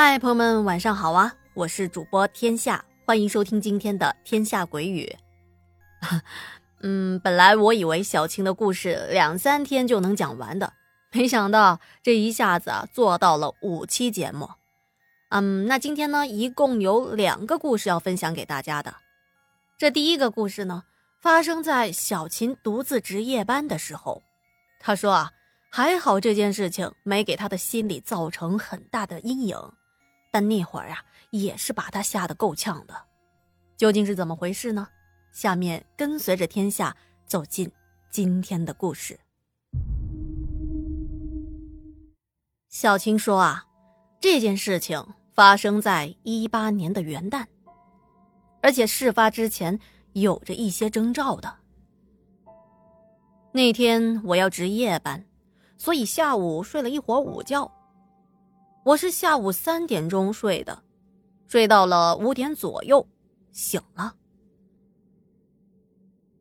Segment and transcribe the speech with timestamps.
[0.00, 1.34] 嗨，朋友们，晚上好啊！
[1.54, 5.12] 我是主播天下，欢迎收听今天的《天下鬼语》。
[6.82, 10.72] 嗯，本来我以为小青的故事两三天就能讲完的，
[11.10, 14.48] 没想到这一下子啊做到了五期节目。
[15.30, 18.94] 嗯，那今天呢，一共有两个故事要分享给大家的。
[19.76, 20.84] 这第一个故事呢，
[21.20, 24.22] 发生在小琴独自值夜班的时候。
[24.78, 25.32] 她说啊，
[25.68, 29.56] 还好这件事情没给她的心理造成很大的阴影。
[30.30, 32.94] 但那会儿啊，也是把他吓得够呛的。
[33.76, 34.88] 究竟是怎么回事呢？
[35.32, 36.96] 下面跟随着天下
[37.26, 37.70] 走进
[38.10, 39.18] 今天的故事。
[42.68, 43.66] 小青说啊，
[44.20, 47.46] 这件事情发生在一八年的元旦，
[48.60, 49.78] 而且事发之前
[50.12, 51.56] 有着一些征兆的。
[53.52, 55.24] 那天我要值夜班，
[55.78, 57.70] 所以下午睡了一会儿午觉。
[58.84, 60.82] 我是下午三点钟睡的，
[61.46, 63.06] 睡到了五点左右，
[63.52, 64.14] 醒了。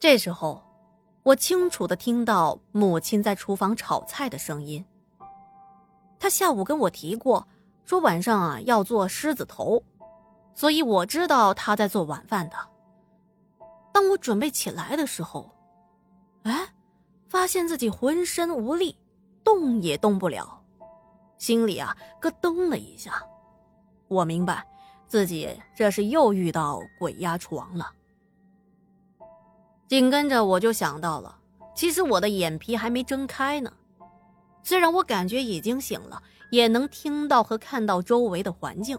[0.00, 0.60] 这时候，
[1.22, 4.84] 我清楚的听到母亲在厨房炒菜的声音。
[6.18, 7.46] 她下午跟我提过，
[7.84, 9.82] 说晚上啊要做狮子头，
[10.54, 12.56] 所以我知道她在做晚饭的。
[13.92, 15.48] 当我准备起来的时候，
[16.42, 16.72] 哎，
[17.28, 18.96] 发现自己浑身无力，
[19.44, 20.61] 动也动不了。
[21.42, 23.20] 心里啊咯噔了一下，
[24.06, 24.64] 我明白
[25.08, 27.90] 自己这是又遇到鬼压床了。
[29.88, 31.36] 紧跟着我就想到了，
[31.74, 33.72] 其实我的眼皮还没睁开呢。
[34.62, 38.96] 虽然我感觉已经醒了，也能听到和看到周围的环境，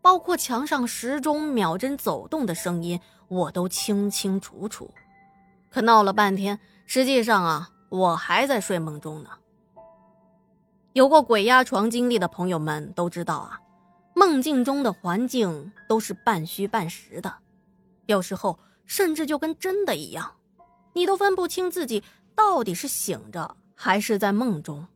[0.00, 4.88] 包括墙上时钟秒针走动的声音，我都清清楚楚。
[5.70, 9.30] 可闹了半天，实际上啊，我还在睡梦中呢。
[10.94, 13.60] 有过鬼压床经历的朋友们都知道啊，
[14.14, 17.32] 梦境中的环境都是半虚半实的，
[18.06, 20.32] 有时候甚至就跟真的一样，
[20.94, 22.02] 你都分不清自己
[22.34, 24.86] 到底是醒着还是在梦中。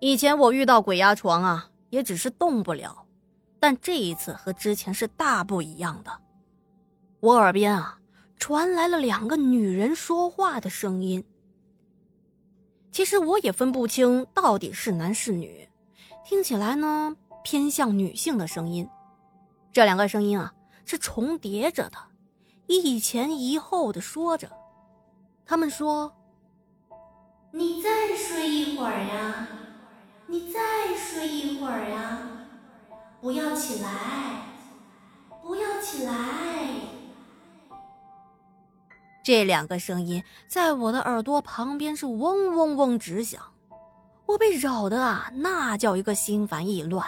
[0.00, 3.04] 以前我遇到鬼压床啊，也只是动不了，
[3.60, 6.10] 但这一次和之前是大不一样的，
[7.20, 7.98] 我耳边啊
[8.38, 11.22] 传来了两个女人说话的声音。
[12.92, 15.68] 其实我也分不清到底是男是女，
[16.24, 18.88] 听起来呢偏向女性的声音。
[19.72, 20.52] 这两个声音啊
[20.84, 21.96] 是重叠着的，
[22.66, 24.50] 一前一后的说着。
[25.46, 26.12] 他们说
[27.52, 29.48] ：“你再睡一会儿呀，
[30.26, 30.60] 你再
[30.96, 32.18] 睡一会儿呀，
[33.20, 34.42] 不要起来，
[35.42, 36.12] 不要起来。”
[39.22, 43.42] 这两个声音在我的耳朵旁边是嗡嗡嗡直响，
[44.26, 47.06] 我被扰的啊，那叫一个心烦意乱。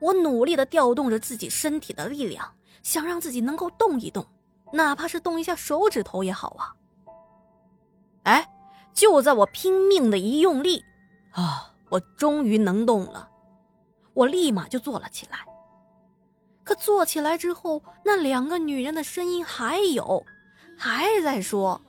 [0.00, 4.26] 我努力的调动着自己身体的力量，想让自己能够动一动，
[4.72, 6.72] 哪怕是动一下手指头也好啊。
[8.24, 8.48] 哎，
[8.94, 10.82] 就在我拼命的一用力，
[11.32, 13.28] 啊，我终于能动了，
[14.14, 15.38] 我立马就坐了起来。
[16.64, 20.24] 可坐起来之后，那两个女人的声音还有。
[20.76, 21.80] 还在说，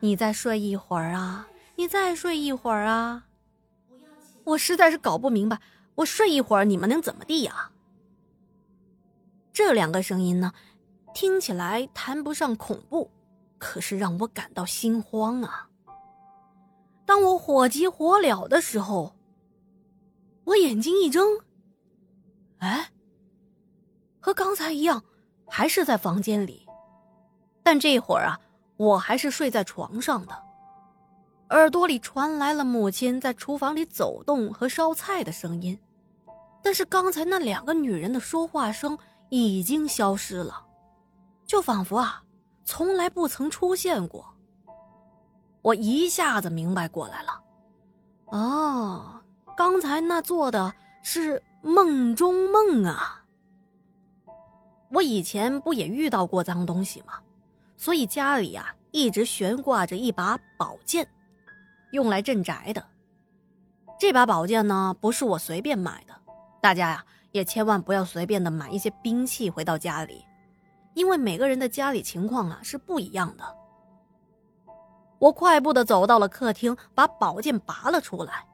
[0.00, 1.48] 你再睡一会儿啊！
[1.76, 3.26] 你再睡一会儿啊！
[4.44, 5.60] 我实在是搞不明白，
[5.96, 7.70] 我睡一会儿你们能怎么地呀？
[9.52, 10.52] 这两个声音呢，
[11.14, 13.10] 听起来谈不上恐怖，
[13.58, 15.68] 可是让我感到心慌啊！
[17.06, 19.14] 当我火急火燎的时候，
[20.44, 21.40] 我眼睛一睁，
[22.58, 22.90] 哎，
[24.20, 25.04] 和刚才一样，
[25.46, 26.63] 还是在房间里。
[27.64, 28.38] 但这会儿啊，
[28.76, 30.42] 我还是睡在床上的，
[31.50, 35.76] 耳朵里传来了母亲在厨房里走动和烧菜的声音，
[36.62, 38.96] 但是刚才那两个女人的说话声
[39.30, 40.64] 已经消失了，
[41.46, 42.22] 就仿佛啊，
[42.64, 44.24] 从来不曾出现过。
[45.62, 47.40] 我一下子明白过来了，
[48.26, 49.20] 哦，
[49.56, 53.24] 刚才那做的是梦中梦啊！
[54.90, 57.14] 我以前不也遇到过脏东西吗？
[57.76, 61.06] 所以家里呀一直悬挂着一把宝剑，
[61.92, 62.84] 用来镇宅的。
[63.98, 66.14] 这把宝剑呢不是我随便买的，
[66.60, 70.24] 大家呀也千万不要随便的买一些兵器回到家里，
[70.94, 73.44] 因为每个人的家里情况啊是不一样的。
[75.18, 78.46] 我快步的走到了客厅，把宝剑拔了出来，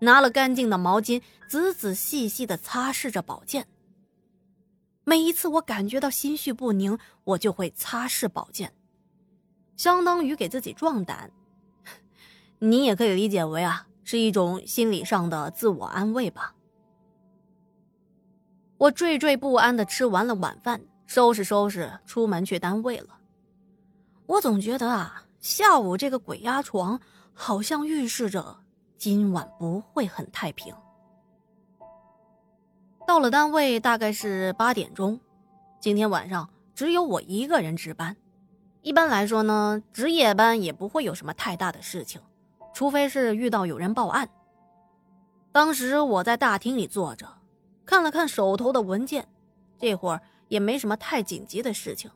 [0.00, 3.66] 拿了干净的毛巾，仔仔细细的擦拭着宝剑。
[5.08, 8.74] 每一次我感觉到心绪不宁，我就会擦拭宝剑，
[9.74, 11.30] 相当于给自己壮胆。
[12.58, 16.54] 你也可以理解为啊，是一种心理上的自我安慰吧。
[18.76, 23.18] 我惴惴不安的吃完了晚饭，收拾收拾，出门去单位了。
[24.26, 27.00] 我总觉得啊，下午这个鬼压床，
[27.32, 28.58] 好像预示着
[28.98, 30.74] 今晚不会很太平。
[33.08, 35.18] 到了单位大概是八点钟，
[35.80, 38.14] 今天晚上只有我一个人值班。
[38.82, 42.20] 一般来说呢，值夜班也不会有什么太大的事情，
[42.74, 44.28] 除非是遇到有人报案。
[45.52, 47.26] 当时我在大厅里坐着，
[47.86, 49.26] 看了看手头的文件，
[49.78, 52.10] 这会儿也没什么太紧急的事情，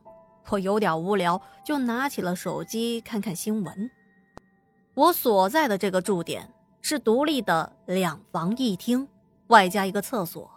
[0.47, 3.89] 我有点无聊，就拿起了手机看看新闻。
[4.93, 6.53] 我所在的这个驻点
[6.83, 9.07] 是独立的两房一厅，
[9.47, 10.52] 外加一个厕所。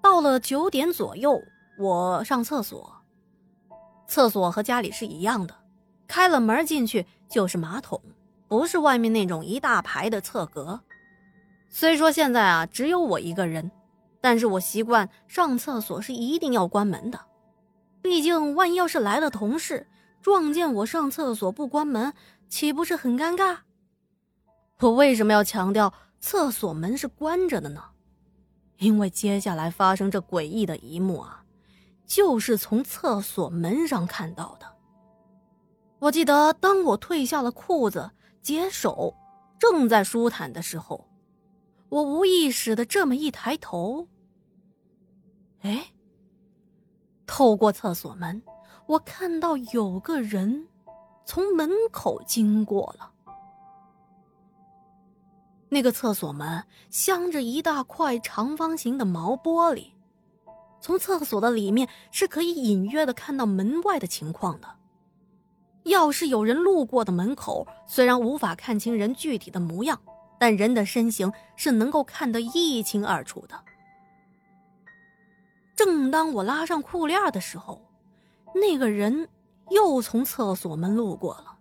[0.00, 1.40] 到了九点左右，
[1.78, 2.94] 我上厕所。
[4.06, 5.54] 厕所和家里是一样的，
[6.06, 8.00] 开了门进去就是马桶，
[8.46, 10.80] 不是外面那种一大排的厕格。
[11.68, 13.70] 虽说现在啊只有我一个人，
[14.20, 17.20] 但是我习惯上厕所是一定要关门的，
[18.00, 19.86] 毕竟万一要是来了同事
[20.22, 22.14] 撞见我上厕所不关门，
[22.48, 23.58] 岂不是很尴尬？
[24.80, 27.84] 我为什么要强调厕所门是关着的呢？
[28.78, 31.44] 因为接下来发生这诡异的一幕啊。
[32.06, 34.66] 就是从厕所门上看到的。
[35.98, 38.10] 我记得，当我褪下了裤子，
[38.40, 39.14] 解手，
[39.58, 41.06] 正在舒坦的时候，
[41.90, 44.08] 我无意识的这么一抬头，
[45.60, 45.92] 哎，
[47.26, 48.40] 透过厕所门，
[48.86, 50.66] 我看到有个人
[51.26, 53.12] 从门口经过了。
[55.68, 59.88] 那个厕所门镶着一大块长方形的毛玻璃。
[60.80, 64.68] 从厕所的里面是可以隐约的看到门外的情况的。
[65.84, 70.00] 要是有人路过的门口，虽然无法看清人具体的模样，
[70.38, 73.58] 但人的身形是能够看得一清二楚的。
[75.74, 77.80] 正当我拉上裤链的时候，
[78.54, 79.28] 那个人
[79.70, 81.56] 又从厕所门路过了。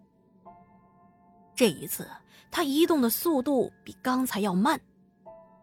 [1.56, 2.07] 这一次，
[2.52, 4.80] 他移动的速度比刚才要慢，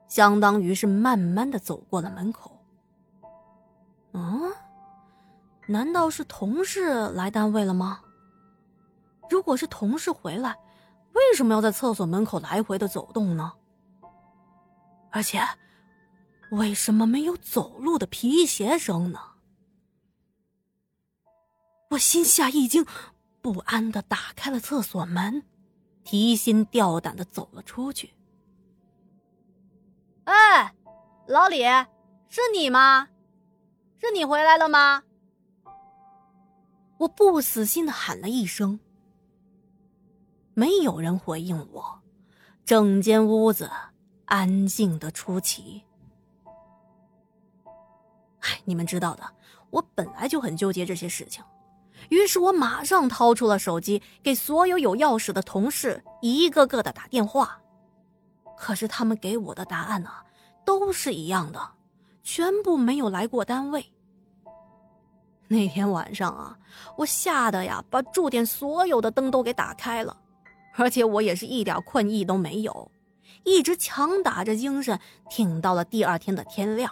[0.09, 2.59] 相当于是慢慢的走过了门口。
[4.13, 4.53] 嗯，
[5.67, 8.01] 难道是同事来单位了吗？
[9.29, 10.57] 如果是同事回来，
[11.13, 13.53] 为什么要在厕所门口来回的走动呢？
[15.11, 15.41] 而且，
[16.51, 19.19] 为什么没有走路的皮鞋声呢？
[21.91, 22.85] 我心下一惊，
[23.41, 25.43] 不安的打开了厕所门，
[26.05, 28.15] 提心吊胆的走了出去。
[30.25, 30.75] 哎，
[31.27, 31.62] 老李，
[32.29, 33.09] 是你吗？
[33.99, 35.03] 是你回来了吗？
[36.99, 38.79] 我不死心的喊了一声，
[40.55, 42.03] 没有人回应我，
[42.65, 43.71] 整间屋子
[44.27, 45.83] 安静的出奇。
[48.41, 49.25] 哎，你们知道的，
[49.71, 51.43] 我本来就很纠结这些事情，
[52.11, 57.59] 于是我马上掏出了手机，给所有有钥匙的同事一个个的打电话，
[58.56, 60.11] 可是他们给我的答案呢，
[60.65, 61.61] 都是一样的，
[62.23, 63.85] 全部没有来过单位。
[65.49, 66.59] 那天晚上啊，
[66.97, 70.17] 我吓得呀，把住店所有的灯都给打开了，
[70.76, 72.90] 而且我也是一点困意都没有，
[73.45, 76.90] 一直强打着精神挺到了第二天的天亮。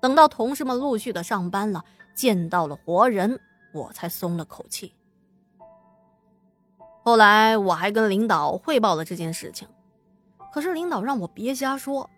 [0.00, 1.84] 等到同事们陆续的上班了，
[2.14, 3.40] 见到了活人，
[3.72, 4.94] 我才松了口气。
[7.02, 9.66] 后来我还跟领导汇报了这件事情，
[10.52, 12.08] 可是领导让我别瞎说。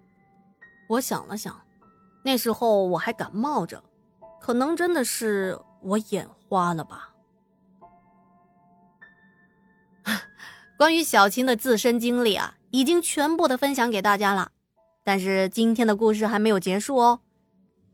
[0.88, 1.60] 我想了想，
[2.24, 3.82] 那时候我还感冒着。
[4.40, 7.14] 可能真的是我眼花了吧。
[10.78, 14.50] 关于小琴的自身经历啊，已经全部的分享给大家了。
[15.04, 17.20] 但是今天的故事还没有结束哦。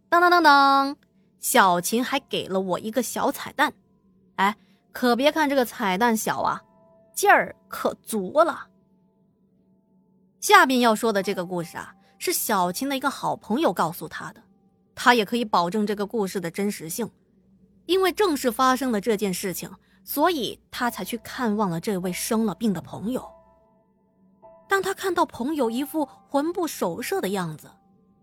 [0.09, 0.97] 当当当当，
[1.39, 3.73] 小琴还给了我一个小彩蛋。
[4.37, 4.57] 哎，
[4.93, 6.63] 可别看这个彩蛋小啊，
[7.15, 8.69] 劲儿可足了。
[10.41, 14.43] 下面要说的这个故事啊，是小琴的一个好朋友告诉他的。
[14.95, 17.11] 他也可以保证这个故事的真实性，
[17.85, 19.71] 因为正是发生了这件事情，
[20.05, 23.31] 所以他才去看望了这位生了病的朋友。
[24.69, 27.71] 当他看到朋友一副魂不守舍的样子，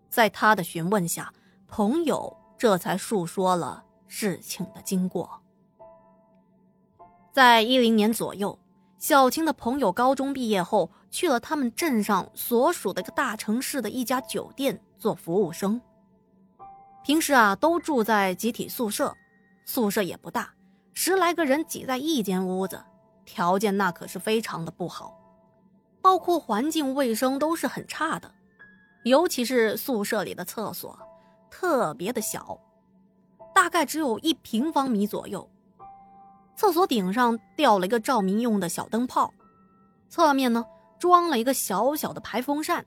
[0.09, 1.31] 在他的询问下，
[1.67, 5.41] 朋友这才述说了事情的经过。
[7.33, 8.57] 在一零年左右，
[8.97, 15.81] 小青的朋友高中毕业后去了他们镇上所属的一个大城市的一家酒店做服务生。
[17.03, 19.13] 平时啊，都住在集体宿舍，
[19.65, 20.53] 宿舍也不大，
[20.93, 22.81] 十来个人挤在一间屋子，
[23.25, 25.19] 条件那可是非常的不好，
[26.01, 28.31] 包括环境卫生都是很差的。
[29.03, 30.97] 尤其是宿舍里的厕所，
[31.55, 32.59] 特别的小，
[33.53, 35.47] 大概只有一平方米左右。
[36.55, 39.31] 厕所顶上吊了一个照明用的小灯泡，
[40.09, 40.65] 侧面呢
[40.97, 42.83] 装了一个小小的排风扇，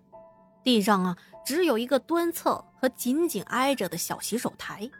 [0.65, 4.91] 地上啊只有一个蹲厕和紧紧挨着的小洗手台。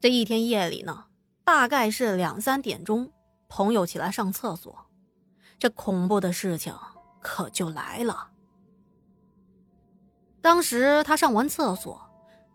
[0.00, 1.04] 这一天夜里呢，
[1.44, 3.12] 大概是两三点钟，
[3.48, 4.86] 朋友起来上厕所，
[5.58, 6.74] 这恐怖的事情
[7.20, 8.31] 可就来了。
[10.42, 11.98] 当时他上完厕所，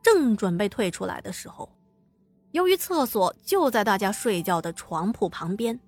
[0.04, 1.68] 正准备退出来的时候。
[2.52, 5.80] 由于厕所就在大家睡觉的床铺旁边，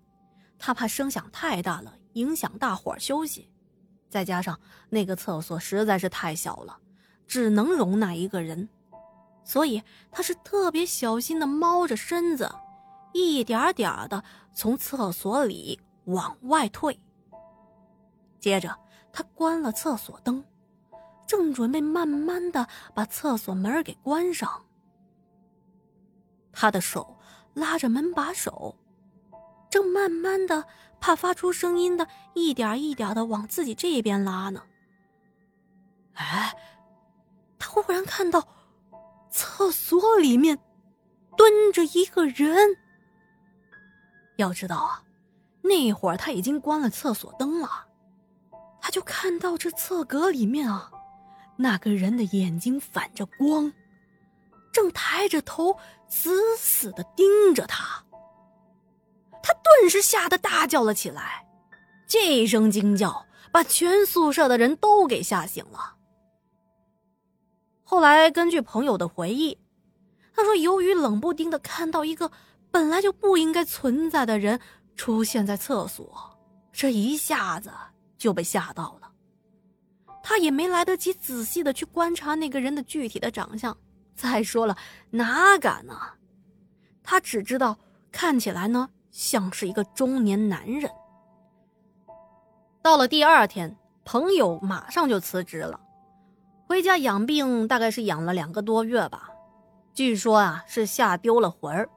[0.58, 3.50] 他怕声响太大了影响大伙儿休息，
[4.10, 6.78] 再加上那个厕所实在是太小了，
[7.28, 8.68] 只能容纳一个人，
[9.44, 12.50] 所以他是特别小心的猫着身子，
[13.14, 16.98] 一点点的从厕所里往外退。
[18.40, 18.78] 接着
[19.12, 20.44] 他关了厕所灯，
[21.30, 24.66] 正准备慢慢的把厕所门给关上。
[26.52, 27.20] 他的手
[27.54, 28.76] 拉着门把手，
[29.70, 30.66] 正慢慢的
[31.00, 34.64] 怕发出声音的，一点一点的往自己这边拉呢。
[36.16, 36.52] 哎，
[37.60, 38.48] 他忽然看到
[39.30, 40.58] 厕所里面
[41.38, 42.76] 蹲着一个人。
[44.38, 45.04] 要知道啊，
[45.62, 47.70] 那会儿他已经关了厕所灯了，
[48.82, 50.92] 他就看到这厕格里面啊，
[51.62, 53.72] 那个人的眼睛反着光。
[54.72, 58.02] 正抬着头，死死的盯着他。
[59.44, 61.46] 他顿时吓得大叫了起来，
[62.08, 65.96] 这一声惊叫把全宿舍的人都给吓醒了。
[67.84, 69.58] 后来根据朋友的回忆，
[70.36, 72.32] 他说，由于冷不丁的看到一个
[72.70, 74.62] 本来就不应该存在的人
[74.96, 76.40] 出现在厕所，
[76.72, 77.72] 这一下子
[78.18, 79.09] 就被吓到了。
[80.30, 83.76] 他也没来得及仔细的去观察那个人的具体的长相。
[84.14, 84.78] 再说了，
[85.10, 86.00] 哪敢呢？
[87.02, 87.76] 他只知道
[88.12, 90.88] 看起来呢像是一个中年男人。
[92.84, 95.80] 到了第二天，朋友马上就辞职了，
[96.68, 99.32] 回家养病，大概是养了两个多月吧。
[99.96, 101.90] 据说啊是吓丢了魂儿，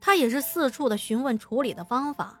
[0.00, 2.38] 他也是四处的询问处理的方法。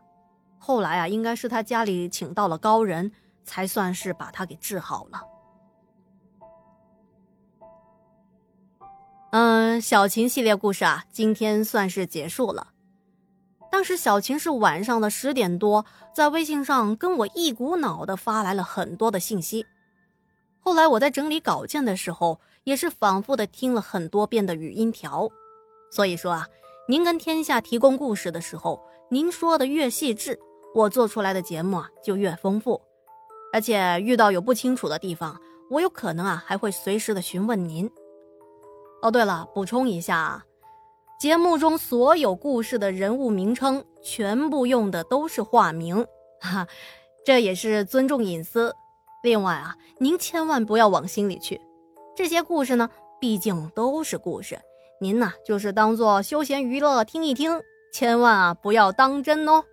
[0.60, 3.10] 后来啊，应该是他家里请到了高人，
[3.42, 5.20] 才算是把他给治好了。
[9.32, 12.68] 嗯，小琴系列故事啊，今天算是结束了。
[13.70, 19.64] 当时小琴是晚上的十点多，在微信上跟我一股脑的发来了很多的信息。
[20.60, 25.26] 后来我在整理稿件的时候，也是反复的听了很多遍的语音条。
[25.90, 26.46] 所以说啊，
[26.86, 30.38] 您跟天下提供故事的时候，您说的越细致，
[30.74, 32.82] 我做出来的节目啊就越丰富。
[33.54, 37.90] 而且遇到有不清楚的地方，我有可能啊还会随时的询问您。
[39.02, 40.44] 哦，对了，补充一下啊，
[41.18, 46.06] 节目中所有故事的人物名称全部用的都是化名，
[46.40, 46.68] 哈，
[47.24, 48.72] 这也是尊重隐私。
[49.24, 51.60] 另外啊，您千万不要往心里去，
[52.16, 52.88] 这些故事呢，
[53.20, 54.56] 毕竟都是故事，
[55.00, 57.60] 您呢就是当做休闲娱乐听一听，
[57.92, 59.64] 千万啊不要当真哦。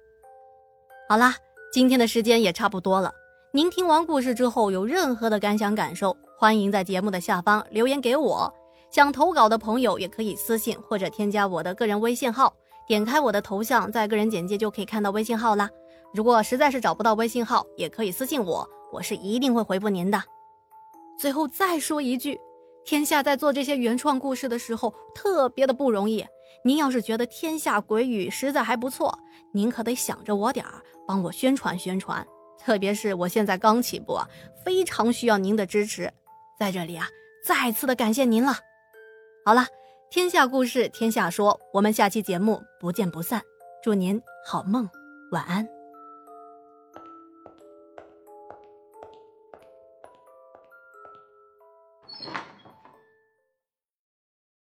[1.08, 1.36] 好啦，
[1.72, 3.14] 今天的时间也差不多了，
[3.52, 8.52] 您听完故事之后有任何的感想感受，欢迎在节目的下方留言给我。
[8.92, 12.54] 想投稿的朋友也可以私信或者添加我的个人微信号，
[12.88, 15.70] 点开我的头像，在个人简介就可以看到微信号啦。
[16.14, 20.22] 如果实在是找不到微信号，也可以私信我，我是一定会回复您的。
[21.20, 22.40] 最后再说一句，
[22.84, 26.26] 天下在做这些原创故事的时候特别的不容易。
[26.66, 29.18] 您要是觉得天下鬼语实在还不错，
[29.54, 32.26] 您可得想着我点儿，帮我宣传宣传。
[32.58, 34.28] 特别是我现在刚起步啊，
[34.66, 36.12] 非常需要您的支持。
[36.58, 37.08] 在这里啊，
[37.46, 38.58] 再次的感谢您了。
[39.46, 39.66] 好了，
[40.10, 43.42] 天下故事，天下说，我们下期节目不见不散。
[43.82, 44.88] 祝您好梦，
[45.32, 45.79] 晚安。